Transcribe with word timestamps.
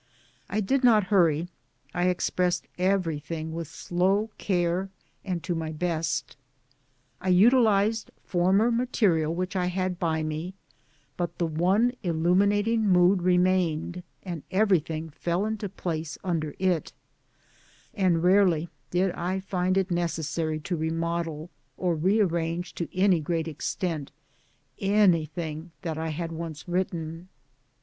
I 0.49 0.61
did 0.61 0.83
not 0.83 1.03
hurry; 1.13 1.47
I 1.93 2.05
expressed 2.07 2.65
everything 2.79 3.49
BRAD 3.51 3.55
WAY 3.55 3.59
AND 3.59 3.67
TOWARDS 3.67 3.89
DEMOCRACY 3.89 4.63
107 4.65 4.81
with 4.81 4.87
slow 4.87 4.89
care 4.89 4.89
and 5.23 5.43
to 5.43 5.53
my 5.53 5.71
best; 5.73 6.37
I 7.21 7.29
utilized 7.29 8.11
former 8.23 8.71
material 8.71 9.35
which 9.35 9.55
I 9.55 9.67
had 9.67 9.99
by 9.99 10.23
me 10.23 10.55
but 11.17 11.37
the 11.37 11.45
one 11.45 11.91
illuminating 12.01 12.81
mood 12.81 13.21
remained 13.21 14.01
and 14.23 14.41
everything 14.49 15.11
fell 15.11 15.45
into 15.45 15.69
place 15.69 16.17
under 16.23 16.55
it; 16.57 16.93
and 17.93 18.23
rarely 18.23 18.69
did 18.89 19.11
I 19.11 19.39
find 19.39 19.77
it 19.77 19.91
necessary 19.91 20.59
to 20.61 20.75
remodel, 20.75 21.51
or 21.77 21.93
rearrange 21.95 22.73
to 22.73 22.89
any 22.97 23.19
great 23.19 23.47
extent, 23.47 24.11
anything 24.79 25.69
that 25.83 25.99
I 25.99 26.09
had 26.09 26.31
once 26.31 26.67
written. 26.67 27.29